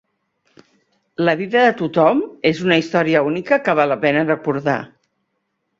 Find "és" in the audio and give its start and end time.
2.53-2.63